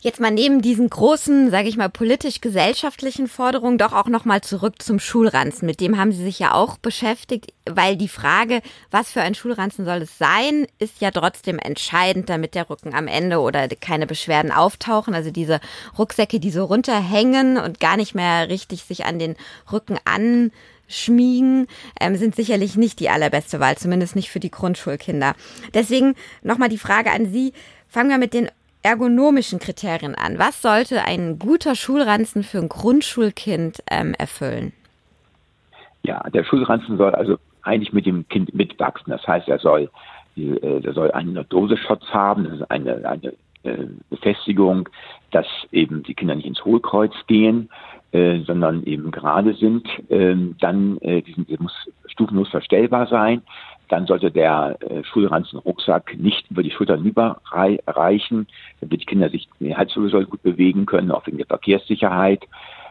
Jetzt 0.04 0.20
mal 0.20 0.30
neben 0.30 0.60
diesen 0.60 0.90
großen, 0.90 1.50
sage 1.50 1.66
ich 1.66 1.78
mal, 1.78 1.88
politisch-gesellschaftlichen 1.88 3.26
Forderungen 3.26 3.78
doch 3.78 3.94
auch 3.94 4.08
noch 4.08 4.26
mal 4.26 4.42
zurück 4.42 4.82
zum 4.82 4.98
Schulranzen. 4.98 5.64
Mit 5.64 5.80
dem 5.80 5.96
haben 5.96 6.12
Sie 6.12 6.22
sich 6.22 6.38
ja 6.38 6.52
auch 6.52 6.76
beschäftigt, 6.76 7.54
weil 7.64 7.96
die 7.96 8.08
Frage, 8.08 8.60
was 8.90 9.10
für 9.10 9.22
ein 9.22 9.34
Schulranzen 9.34 9.86
soll 9.86 10.02
es 10.02 10.18
sein, 10.18 10.66
ist 10.78 11.00
ja 11.00 11.10
trotzdem 11.10 11.58
entscheidend, 11.58 12.28
damit 12.28 12.54
der 12.54 12.68
Rücken 12.68 12.94
am 12.94 13.08
Ende 13.08 13.38
oder 13.40 13.66
keine 13.68 14.06
Beschwerden 14.06 14.52
auftauchen. 14.52 15.14
Also 15.14 15.30
diese 15.30 15.58
Rucksäcke, 15.98 16.38
die 16.38 16.50
so 16.50 16.66
runterhängen 16.66 17.56
und 17.56 17.80
gar 17.80 17.96
nicht 17.96 18.14
mehr 18.14 18.50
richtig 18.50 18.84
sich 18.84 19.06
an 19.06 19.18
den 19.18 19.36
Rücken 19.72 19.96
an 20.04 20.52
schmiegen, 20.86 21.66
ähm, 21.98 22.16
sind 22.16 22.36
sicherlich 22.36 22.76
nicht 22.76 23.00
die 23.00 23.08
allerbeste 23.08 23.58
Wahl, 23.58 23.78
zumindest 23.78 24.16
nicht 24.16 24.28
für 24.28 24.40
die 24.40 24.50
Grundschulkinder. 24.50 25.34
Deswegen 25.72 26.14
nochmal 26.42 26.68
die 26.68 26.76
Frage 26.76 27.10
an 27.10 27.32
Sie. 27.32 27.54
Fangen 27.88 28.10
wir 28.10 28.18
mit 28.18 28.34
den 28.34 28.50
ergonomischen 28.84 29.58
Kriterien 29.58 30.14
an. 30.14 30.38
Was 30.38 30.62
sollte 30.62 31.04
ein 31.04 31.38
guter 31.38 31.74
Schulranzen 31.74 32.44
für 32.44 32.58
ein 32.58 32.68
Grundschulkind 32.68 33.82
ähm, 33.90 34.14
erfüllen? 34.18 34.72
Ja, 36.02 36.22
der 36.30 36.44
Schulranzen 36.44 36.98
soll 36.98 37.14
also 37.14 37.38
eigentlich 37.62 37.94
mit 37.94 38.04
dem 38.04 38.28
Kind 38.28 38.54
mitwachsen. 38.54 39.10
Das 39.10 39.26
heißt, 39.26 39.48
er 39.48 39.58
soll, 39.58 39.90
äh, 40.36 40.82
er 40.84 40.92
soll 40.92 41.10
einen 41.12 41.44
Doseschutz 41.48 42.04
haben, 42.10 42.44
das 42.44 42.60
ist 42.60 42.70
eine, 42.70 43.08
eine 43.08 43.32
äh, 43.62 43.86
Befestigung, 44.10 44.88
dass 45.30 45.46
eben 45.72 46.02
die 46.02 46.14
Kinder 46.14 46.34
nicht 46.34 46.46
ins 46.46 46.62
Hohlkreuz 46.64 47.14
gehen, 47.26 47.70
äh, 48.12 48.40
sondern 48.40 48.84
eben 48.84 49.10
gerade 49.10 49.54
sind. 49.54 49.88
Ähm, 50.10 50.56
dann, 50.60 50.98
äh, 50.98 51.22
der 51.22 51.60
muss 51.60 51.72
stufenlos 52.06 52.50
verstellbar 52.50 53.06
sein. 53.06 53.42
Dann 53.88 54.06
sollte 54.06 54.30
der 54.30 54.76
äh, 54.80 55.04
Schulranzenrucksack 55.04 56.16
nicht 56.18 56.50
über 56.50 56.62
die 56.62 56.70
Schultern 56.70 57.04
überreichen, 57.04 58.46
damit 58.80 59.02
die 59.02 59.06
Kinder 59.06 59.28
sich 59.28 59.48
die 59.60 59.76
Halswirbelsäule 59.76 60.26
gut 60.26 60.42
bewegen 60.42 60.86
können, 60.86 61.10
auch 61.10 61.26
wegen 61.26 61.38
der 61.38 61.46
Verkehrssicherheit. 61.46 62.44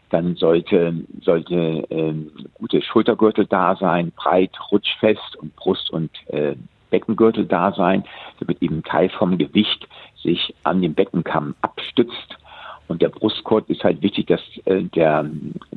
Dann 0.10 0.36
sollte, 0.36 0.94
sollte 1.22 1.56
ähm, 1.90 2.32
gute 2.54 2.82
Schultergürtel 2.84 3.48
da 3.48 3.76
sein, 3.76 4.12
breit, 4.16 4.52
rutschfest 4.72 5.36
und 5.38 5.56
Brust- 5.56 5.90
und 5.90 6.12
äh, 6.28 6.56
Beckengürtel 6.92 7.46
da 7.48 7.72
sein, 7.72 8.04
damit 8.40 8.62
eben 8.62 8.84
Teil 8.84 9.10
vom 9.10 9.40
Gewicht 9.40 9.88
sich 10.22 10.54
an 10.64 10.84
den 10.84 10.94
Beckenkamm 10.94 11.56
abstützt. 11.62 12.38
Und 12.88 13.02
der 13.02 13.10
Brustkorb 13.10 13.68
ist 13.72 13.84
halt 13.84 14.04
wichtig, 14.04 14.28
dass 14.28 14.42
äh, 14.66 14.84
der, 14.84 15.26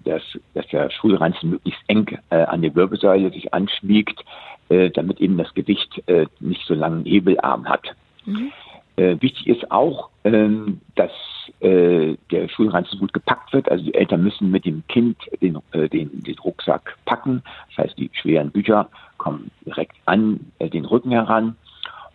dass, 0.04 0.22
dass 0.52 0.66
der 0.68 0.90
Schulranzen 0.90 1.50
möglichst 1.50 1.80
eng 1.86 2.18
äh, 2.28 2.42
an 2.42 2.60
die 2.60 2.74
Wirbelsäule 2.74 3.30
sich 3.30 3.54
anschmiegt, 3.54 4.22
äh, 4.68 4.90
damit 4.90 5.20
eben 5.20 5.36
das 5.38 5.52
Gewicht 5.54 6.02
äh, 6.06 6.26
nicht 6.40 6.66
so 6.66 6.74
langen 6.74 7.04
Hebelarm 7.04 7.68
hat. 7.68 7.94
Mhm. 8.24 8.52
Äh, 8.96 9.20
wichtig 9.20 9.46
ist 9.46 9.70
auch, 9.70 10.08
ähm, 10.24 10.80
dass 10.94 11.12
äh, 11.60 12.16
der 12.30 12.48
Schulranzen 12.48 12.98
gut 12.98 13.12
gepackt 13.12 13.52
wird. 13.52 13.70
Also 13.70 13.84
die 13.84 13.94
Eltern 13.94 14.22
müssen 14.22 14.50
mit 14.50 14.64
dem 14.64 14.82
Kind 14.88 15.18
den, 15.42 15.58
äh, 15.72 15.88
den, 15.88 16.22
den 16.22 16.38
Rucksack 16.38 16.96
packen. 17.04 17.42
Das 17.68 17.84
heißt, 17.84 17.98
die 17.98 18.10
schweren 18.14 18.50
Bücher 18.50 18.88
kommen 19.18 19.50
direkt 19.66 19.96
an 20.06 20.40
äh, 20.58 20.70
den 20.70 20.86
Rücken 20.86 21.10
heran. 21.10 21.56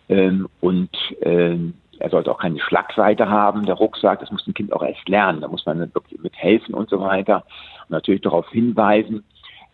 Ähm, 0.09 0.49
und 0.59 0.89
ähm, 1.21 1.75
er 1.99 2.09
sollte 2.09 2.31
auch 2.31 2.39
keine 2.39 2.59
Schlagseite 2.59 3.29
haben, 3.29 3.65
der 3.65 3.75
Rucksack. 3.75 4.19
Das 4.19 4.31
muss 4.31 4.45
ein 4.47 4.55
Kind 4.55 4.73
auch 4.73 4.81
erst 4.81 5.07
lernen. 5.07 5.41
Da 5.41 5.47
muss 5.47 5.65
man 5.67 5.79
wirklich 5.79 6.19
mit 6.19 6.35
helfen 6.35 6.73
und 6.73 6.89
so 6.89 6.99
weiter. 6.99 7.45
Und 7.83 7.91
natürlich 7.91 8.21
darauf 8.21 8.49
hinweisen, 8.49 9.23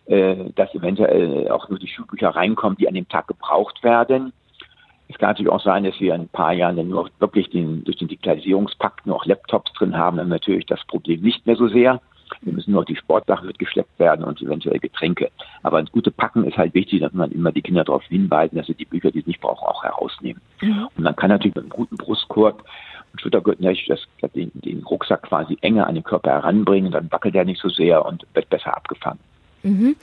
dass 0.08 0.74
eventuell 0.74 1.50
auch 1.50 1.68
nur 1.68 1.78
die 1.78 1.88
Schulbücher 1.88 2.30
reinkommen, 2.30 2.78
die 2.78 2.88
an 2.88 2.94
dem 2.94 3.08
Tag 3.08 3.28
gebraucht 3.28 3.84
werden. 3.84 4.32
Es 5.08 5.16
kann 5.18 5.30
natürlich 5.30 5.52
auch 5.52 5.62
sein, 5.62 5.84
dass 5.84 5.98
wir 6.00 6.14
in 6.14 6.22
ein 6.22 6.28
paar 6.28 6.52
Jahren 6.52 6.76
dann 6.76 6.88
nur 6.88 7.10
wirklich 7.18 7.48
den, 7.50 7.84
durch 7.84 7.96
den 7.96 8.08
Digitalisierungspakt 8.08 9.06
nur 9.06 9.16
auch 9.16 9.26
Laptops 9.26 9.72
drin 9.74 9.96
haben, 9.96 10.18
dann 10.18 10.28
natürlich 10.28 10.66
das 10.66 10.84
Problem 10.86 11.20
nicht 11.20 11.46
mehr 11.46 11.56
so 11.56 11.68
sehr. 11.68 12.00
Wir 12.42 12.52
müssen 12.52 12.72
nur 12.72 12.84
die 12.84 12.96
Sportsachen 12.96 13.46
mitgeschleppt 13.46 13.98
werden 13.98 14.24
und 14.24 14.40
eventuell 14.42 14.78
Getränke. 14.78 15.30
Aber 15.62 15.78
ein 15.78 15.86
gute 15.86 16.10
Packen 16.10 16.44
ist 16.44 16.58
halt 16.58 16.74
wichtig, 16.74 17.00
dass 17.00 17.12
man 17.14 17.30
immer 17.32 17.52
die 17.52 17.62
Kinder 17.62 17.84
darauf 17.84 18.04
hinweisen, 18.04 18.56
dass 18.56 18.66
sie 18.66 18.74
die 18.74 18.84
Bücher, 18.84 19.10
die 19.10 19.20
sie 19.20 19.30
nicht 19.30 19.40
brauchen, 19.40 19.66
auch 19.66 19.82
herausnehmen. 19.82 20.42
Mhm. 20.60 20.88
Und 20.94 21.04
man 21.04 21.16
kann 21.16 21.30
natürlich 21.30 21.54
mit 21.54 21.64
einem 21.64 21.70
guten 21.70 21.96
Brustkorb 21.96 22.64
und 23.12 23.20
Schultergürtel 23.20 23.74
das, 23.88 24.00
den, 24.34 24.50
den 24.54 24.82
Rucksack 24.84 25.22
quasi 25.22 25.56
enger 25.62 25.86
an 25.86 25.94
den 25.94 26.04
Körper 26.04 26.30
heranbringen, 26.30 26.92
dann 26.92 27.10
wackelt 27.10 27.34
er 27.34 27.46
nicht 27.46 27.62
so 27.62 27.70
sehr 27.70 28.04
und 28.04 28.26
wird 28.34 28.50
besser 28.50 28.76
abgefangen. 28.76 29.20
Mhm. 29.62 29.96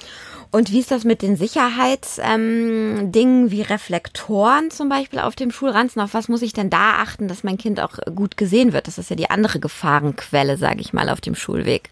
Und 0.51 0.71
wie 0.71 0.79
ist 0.79 0.91
das 0.91 1.03
mit 1.03 1.21
den 1.21 1.35
Sicherheitsdingen 1.35 3.13
ähm, 3.13 3.51
wie 3.51 3.61
Reflektoren 3.61 4.71
zum 4.71 4.89
Beispiel 4.89 5.19
auf 5.19 5.35
dem 5.35 5.51
Schulranzen? 5.51 6.01
Auf 6.01 6.13
was 6.13 6.29
muss 6.29 6.41
ich 6.41 6.53
denn 6.53 6.69
da 6.69 7.01
achten, 7.01 7.27
dass 7.27 7.43
mein 7.43 7.57
Kind 7.57 7.81
auch 7.81 7.97
gut 8.15 8.37
gesehen 8.37 8.73
wird? 8.73 8.87
Das 8.87 8.97
ist 8.97 9.09
ja 9.09 9.15
die 9.15 9.29
andere 9.29 9.59
Gefahrenquelle, 9.59 10.57
sage 10.57 10.81
ich 10.81 10.93
mal, 10.93 11.09
auf 11.09 11.21
dem 11.21 11.35
Schulweg. 11.35 11.89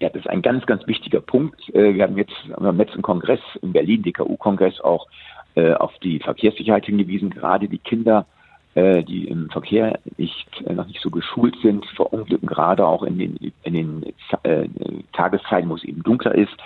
Ja, 0.00 0.08
das 0.08 0.22
ist 0.22 0.30
ein 0.30 0.42
ganz, 0.42 0.64
ganz 0.66 0.86
wichtiger 0.86 1.20
Punkt. 1.20 1.60
Äh, 1.74 1.94
wir 1.94 2.04
haben 2.04 2.16
jetzt 2.16 2.34
am 2.54 2.76
letzten 2.76 3.02
Kongress 3.02 3.40
in 3.62 3.72
Berlin, 3.72 4.02
DKU-Kongress, 4.02 4.80
auch 4.80 5.06
äh, 5.56 5.72
auf 5.74 5.92
die 6.02 6.20
Verkehrssicherheit 6.20 6.86
hingewiesen. 6.86 7.30
Gerade 7.30 7.68
die 7.68 7.78
Kinder 7.78 8.26
die 8.74 9.26
im 9.28 9.50
Verkehr 9.50 9.98
nicht, 10.16 10.46
äh, 10.64 10.74
noch 10.74 10.86
nicht 10.86 11.00
so 11.00 11.10
geschult 11.10 11.56
sind, 11.62 11.84
verunglücken 11.96 12.48
gerade 12.48 12.86
auch 12.86 13.02
in 13.02 13.18
den, 13.18 13.52
in 13.64 13.74
den 13.74 14.14
äh, 14.44 14.68
Tageszeiten, 15.12 15.68
wo 15.68 15.74
es 15.74 15.84
eben 15.84 16.02
dunkler 16.02 16.34
ist. 16.34 16.56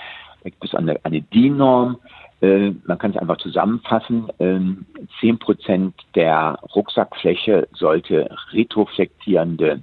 Da 0.43 0.51
gibt 0.51 0.65
es 0.65 0.75
eine, 0.75 1.03
eine 1.05 1.23
DIN-Norm. 1.23 1.99
Äh, 2.43 2.73
man 2.85 2.99
kann 2.99 3.13
es 3.13 3.17
einfach 3.17 3.39
zusammenfassen. 3.39 4.29
Ähm, 4.39 4.85
zehn 5.19 5.39
Prozent 5.39 5.95
der 6.15 6.59
Rucksackfläche 6.75 7.69
sollte 7.73 8.29
retroflektierende 8.53 9.83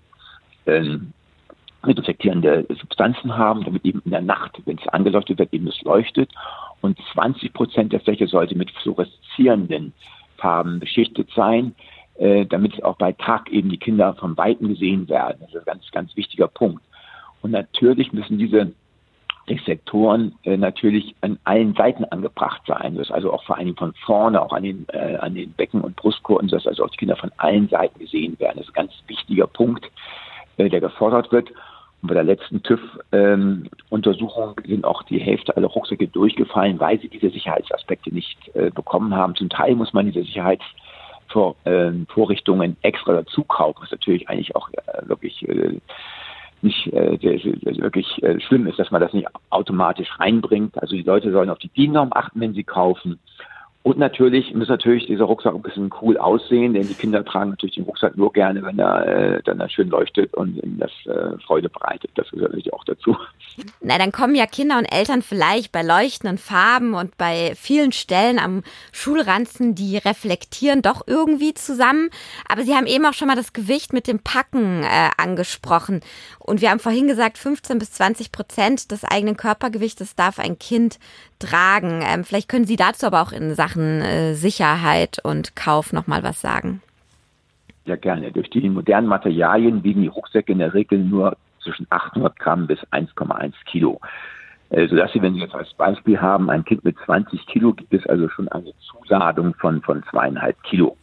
ähm, 0.67 1.13
retroflektierende 1.83 2.67
Substanzen 2.69 3.35
haben, 3.35 3.63
damit 3.63 3.83
eben 3.85 4.01
in 4.05 4.11
der 4.11 4.21
Nacht, 4.21 4.61
wenn 4.65 4.77
es 4.77 4.87
angeleuchtet 4.89 5.39
wird, 5.39 5.53
eben 5.53 5.67
es 5.67 5.81
leuchtet. 5.81 6.29
Und 6.81 6.99
20 7.13 7.53
Prozent 7.53 7.93
der 7.93 7.99
Fläche 7.99 8.27
sollte 8.27 8.55
mit 8.55 8.69
fluoreszierenden 8.83 9.93
Farben 10.37 10.79
beschichtet 10.79 11.29
sein, 11.35 11.75
äh, 12.21 12.45
damit 12.45 12.83
auch 12.83 12.97
bei 12.97 13.13
Tag 13.13 13.51
eben 13.51 13.69
die 13.69 13.79
Kinder 13.79 14.13
von 14.13 14.37
Weitem 14.37 14.67
gesehen 14.67 15.09
werden. 15.09 15.37
Das 15.39 15.49
ist 15.49 15.57
ein 15.57 15.65
ganz, 15.65 15.91
ganz 15.91 16.15
wichtiger 16.15 16.47
Punkt. 16.47 16.83
Und 17.41 17.49
natürlich 17.49 18.13
müssen 18.13 18.37
diese 18.37 18.71
Sektoren 19.65 20.35
äh, 20.43 20.55
natürlich 20.55 21.15
an 21.21 21.39
allen 21.45 21.73
Seiten 21.73 22.05
angebracht 22.05 22.61
sein. 22.67 22.95
Das 22.95 23.07
ist 23.07 23.11
also 23.11 23.33
auch 23.33 23.43
vor 23.43 23.57
Dingen 23.57 23.75
von 23.75 23.93
vorne, 24.05 24.39
auch 24.39 24.53
an 24.53 24.61
den, 24.61 24.85
äh, 24.89 25.15
an 25.15 25.33
den 25.33 25.51
Becken- 25.53 25.81
und 25.81 25.95
Brustkurven, 25.95 26.47
dass 26.47 26.67
also 26.67 26.85
auch 26.85 26.89
die 26.91 26.97
Kinder 26.97 27.15
von 27.15 27.31
allen 27.37 27.67
Seiten 27.69 27.97
gesehen 27.99 28.39
werden. 28.39 28.57
Das 28.57 28.67
ist 28.67 28.77
ein 28.77 28.87
ganz 28.87 28.93
wichtiger 29.07 29.47
Punkt, 29.47 29.89
äh, 30.57 30.69
der 30.69 30.79
gefordert 30.79 31.31
wird. 31.31 31.49
Und 32.03 32.07
bei 32.07 32.13
der 32.13 32.23
letzten 32.23 32.61
TÜV-Untersuchung 32.61 34.53
ähm, 34.57 34.65
sind 34.65 34.85
auch 34.85 35.01
die 35.03 35.19
Hälfte 35.19 35.57
aller 35.57 35.67
Rucksäcke 35.67 36.07
durchgefallen, 36.07 36.79
weil 36.79 36.99
sie 36.99 37.09
diese 37.09 37.31
Sicherheitsaspekte 37.31 38.13
nicht 38.13 38.55
äh, 38.55 38.69
bekommen 38.69 39.15
haben. 39.15 39.35
Zum 39.35 39.49
Teil 39.49 39.75
muss 39.75 39.91
man 39.91 40.05
diese 40.05 40.23
Sicherheits 40.23 40.63
vor, 41.31 41.55
äh, 41.65 41.91
Vorrichtungen 42.09 42.77
extra 42.81 43.13
dazu 43.13 43.43
kaufen, 43.43 43.79
was 43.81 43.91
natürlich 43.91 44.29
eigentlich 44.29 44.55
auch 44.55 44.69
äh, 44.69 45.07
wirklich 45.07 45.47
äh, 45.47 45.79
nicht 46.61 46.87
äh, 46.93 47.21
wirklich 47.21 48.21
äh, 48.23 48.39
schlimm 48.39 48.67
ist, 48.67 48.77
dass 48.77 48.91
man 48.91 49.01
das 49.01 49.13
nicht 49.13 49.27
automatisch 49.49 50.09
reinbringt. 50.19 50.79
Also 50.81 50.95
die 50.95 51.01
Leute 51.01 51.31
sollen 51.31 51.49
auf 51.49 51.57
die 51.59 51.69
DIN-Norm 51.69 52.11
achten, 52.13 52.39
wenn 52.39 52.53
sie 52.53 52.63
kaufen. 52.63 53.19
Und 53.83 53.97
natürlich 53.97 54.53
muss 54.53 54.67
natürlich 54.67 55.07
dieser 55.07 55.25
Rucksack 55.25 55.55
ein 55.55 55.61
bisschen 55.63 55.89
cool 56.01 56.15
aussehen, 56.17 56.73
denn 56.73 56.87
die 56.87 56.93
Kinder 56.93 57.25
tragen 57.25 57.49
natürlich 57.49 57.75
den 57.75 57.85
Rucksack 57.85 58.15
nur 58.15 58.31
gerne, 58.31 58.61
wenn 58.61 58.77
er 58.77 59.07
äh, 59.07 59.43
dann 59.43 59.67
schön 59.71 59.89
leuchtet 59.89 60.35
und 60.35 60.55
ihnen 60.63 60.77
das 60.77 60.91
äh, 61.05 61.39
Freude 61.39 61.67
bereitet. 61.67 62.11
Das 62.13 62.29
gehört 62.29 62.51
natürlich 62.51 62.73
auch 62.73 62.83
dazu. 62.83 63.17
Na, 63.81 63.97
dann 63.97 64.11
kommen 64.11 64.35
ja 64.35 64.45
Kinder 64.45 64.77
und 64.77 64.85
Eltern 64.85 65.23
vielleicht 65.23 65.71
bei 65.71 65.81
leuchtenden 65.81 66.37
Farben 66.37 66.93
und 66.93 67.17
bei 67.17 67.53
vielen 67.55 67.91
Stellen 67.91 68.37
am 68.37 68.61
Schulranzen, 68.91 69.73
die 69.73 69.97
reflektieren, 69.97 70.83
doch 70.83 71.01
irgendwie 71.07 71.55
zusammen. 71.55 72.09
Aber 72.47 72.61
Sie 72.61 72.75
haben 72.75 72.85
eben 72.85 73.05
auch 73.07 73.13
schon 73.13 73.29
mal 73.29 73.35
das 73.35 73.51
Gewicht 73.51 73.93
mit 73.93 74.05
dem 74.05 74.19
Packen 74.19 74.83
äh, 74.83 75.09
angesprochen. 75.17 76.01
Und 76.37 76.61
wir 76.61 76.69
haben 76.69 76.79
vorhin 76.79 77.07
gesagt, 77.07 77.39
15 77.39 77.79
bis 77.79 77.91
20 77.93 78.31
Prozent 78.31 78.91
des 78.91 79.03
eigenen 79.03 79.37
Körpergewichtes 79.37 80.15
darf 80.15 80.37
ein 80.37 80.59
Kind 80.59 80.99
tragen. 81.41 82.01
Ähm, 82.03 82.23
vielleicht 82.23 82.49
können 82.49 82.65
Sie 82.65 82.75
dazu 82.75 83.07
aber 83.07 83.21
auch 83.21 83.31
in 83.31 83.55
Sachen 83.55 84.01
äh, 84.01 84.33
Sicherheit 84.33 85.19
und 85.23 85.55
Kauf 85.55 85.91
noch 85.91 86.07
mal 86.07 86.23
was 86.23 86.39
sagen. 86.41 86.81
Ja, 87.85 87.95
gerne. 87.95 88.31
Durch 88.31 88.49
die 88.49 88.69
modernen 88.69 89.07
Materialien 89.07 89.83
wiegen 89.83 90.01
die 90.01 90.07
Rucksäcke 90.07 90.51
in 90.51 90.59
der 90.59 90.73
Regel 90.73 90.99
nur 90.99 91.35
zwischen 91.63 91.87
800 91.89 92.37
Gramm 92.39 92.67
bis 92.67 92.79
1,1 92.91 93.53
Kilo. 93.65 93.99
Äh, 94.69 94.87
sodass 94.87 95.11
Sie, 95.11 95.21
wenn 95.21 95.33
Sie 95.33 95.41
jetzt 95.41 95.55
als 95.55 95.73
Beispiel 95.73 96.19
haben, 96.19 96.49
ein 96.49 96.63
Kind 96.63 96.85
mit 96.85 96.95
20 97.05 97.45
Kilo, 97.47 97.73
gibt 97.73 97.93
es 97.93 98.05
also 98.05 98.29
schon 98.29 98.47
eine 98.49 98.71
Zuladung 98.79 99.53
von, 99.55 99.81
von 99.81 100.03
zweieinhalb 100.09 100.61
Kilo. 100.63 100.95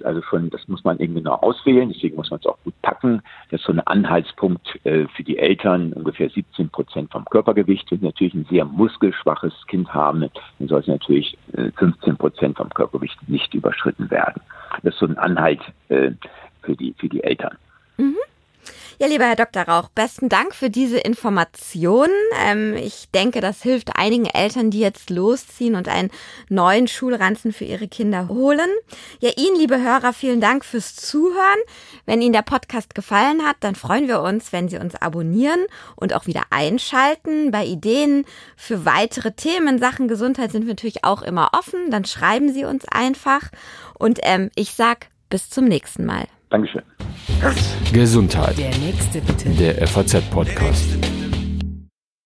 Ist 0.00 0.06
also 0.06 0.22
schon, 0.22 0.48
das 0.48 0.66
muss 0.66 0.82
man 0.82 0.98
eben 0.98 1.14
genau 1.14 1.34
auswählen, 1.34 1.90
deswegen 1.92 2.16
muss 2.16 2.30
man 2.30 2.40
es 2.40 2.46
auch 2.46 2.56
gut 2.64 2.72
packen. 2.80 3.22
Das 3.50 3.60
ist 3.60 3.66
so 3.66 3.72
ein 3.72 3.80
Anhaltspunkt 3.80 4.80
äh, 4.84 5.06
für 5.08 5.22
die 5.22 5.36
Eltern, 5.36 5.92
ungefähr 5.92 6.30
17 6.30 6.70
Prozent 6.70 7.12
vom 7.12 7.26
Körpergewicht. 7.26 7.90
Wenn 7.90 7.98
sie 8.00 8.06
natürlich 8.06 8.32
ein 8.32 8.46
sehr 8.48 8.64
muskelschwaches 8.64 9.52
Kind 9.66 9.92
haben, 9.92 10.24
dann 10.58 10.68
sollte 10.68 10.90
natürlich 10.90 11.36
äh, 11.52 11.70
15 11.72 12.16
Prozent 12.16 12.56
vom 12.56 12.70
Körpergewicht 12.70 13.28
nicht 13.28 13.52
überschritten 13.52 14.10
werden. 14.10 14.40
Das 14.82 14.94
ist 14.94 15.00
so 15.00 15.06
ein 15.06 15.18
Anhalt 15.18 15.60
äh, 15.90 16.12
für 16.62 16.74
die, 16.74 16.94
für 16.96 17.10
die 17.10 17.22
Eltern. 17.22 17.58
Mhm. 17.98 18.16
Ja, 19.02 19.06
lieber 19.06 19.24
Herr 19.24 19.36
Dr. 19.36 19.62
Rauch, 19.62 19.88
besten 19.88 20.28
Dank 20.28 20.54
für 20.54 20.68
diese 20.68 20.98
Informationen. 20.98 22.12
Ähm, 22.38 22.76
ich 22.76 23.08
denke, 23.14 23.40
das 23.40 23.62
hilft 23.62 23.96
einigen 23.96 24.26
Eltern, 24.26 24.70
die 24.70 24.80
jetzt 24.80 25.08
losziehen 25.08 25.74
und 25.74 25.88
einen 25.88 26.10
neuen 26.50 26.86
Schulranzen 26.86 27.54
für 27.54 27.64
ihre 27.64 27.88
Kinder 27.88 28.28
holen. 28.28 28.68
Ja, 29.20 29.30
Ihnen, 29.38 29.56
liebe 29.56 29.80
Hörer, 29.80 30.12
vielen 30.12 30.42
Dank 30.42 30.66
fürs 30.66 30.96
Zuhören. 30.96 31.60
Wenn 32.04 32.20
Ihnen 32.20 32.34
der 32.34 32.42
Podcast 32.42 32.94
gefallen 32.94 33.42
hat, 33.46 33.56
dann 33.60 33.74
freuen 33.74 34.06
wir 34.06 34.20
uns, 34.20 34.52
wenn 34.52 34.68
Sie 34.68 34.76
uns 34.76 34.94
abonnieren 34.96 35.64
und 35.96 36.12
auch 36.12 36.26
wieder 36.26 36.42
einschalten. 36.50 37.50
Bei 37.50 37.64
Ideen 37.64 38.26
für 38.54 38.84
weitere 38.84 39.32
Themen 39.32 39.66
in 39.66 39.78
Sachen 39.78 40.08
Gesundheit 40.08 40.52
sind 40.52 40.66
wir 40.66 40.74
natürlich 40.74 41.04
auch 41.04 41.22
immer 41.22 41.52
offen. 41.58 41.90
Dann 41.90 42.04
schreiben 42.04 42.52
Sie 42.52 42.66
uns 42.66 42.84
einfach. 42.86 43.48
Und 43.98 44.18
ähm, 44.24 44.50
ich 44.56 44.74
sag 44.74 45.06
bis 45.30 45.48
zum 45.48 45.64
nächsten 45.64 46.04
Mal. 46.04 46.26
Dankeschön. 46.50 46.82
Gesundheit. 47.92 48.58
Der 48.58 48.76
nächste 48.78 49.20
bitte. 49.20 49.50
Der 49.50 49.86
FAZ-Podcast. 49.86 50.98